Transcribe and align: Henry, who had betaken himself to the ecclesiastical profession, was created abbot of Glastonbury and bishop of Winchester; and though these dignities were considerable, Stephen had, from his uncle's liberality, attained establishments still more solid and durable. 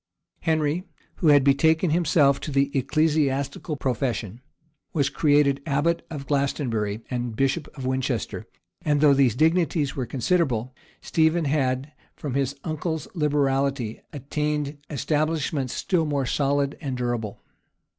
Henry, 0.39 0.83
who 1.17 1.27
had 1.27 1.43
betaken 1.43 1.91
himself 1.91 2.39
to 2.39 2.49
the 2.51 2.75
ecclesiastical 2.75 3.75
profession, 3.77 4.41
was 4.93 5.09
created 5.09 5.61
abbot 5.67 6.03
of 6.09 6.25
Glastonbury 6.25 7.03
and 7.11 7.35
bishop 7.35 7.67
of 7.77 7.85
Winchester; 7.85 8.47
and 8.81 8.99
though 8.99 9.13
these 9.13 9.35
dignities 9.35 9.95
were 9.95 10.07
considerable, 10.07 10.73
Stephen 11.01 11.45
had, 11.45 11.91
from 12.15 12.33
his 12.33 12.55
uncle's 12.63 13.07
liberality, 13.13 14.01
attained 14.11 14.79
establishments 14.89 15.71
still 15.75 16.07
more 16.07 16.25
solid 16.25 16.79
and 16.81 16.97
durable. 16.97 17.39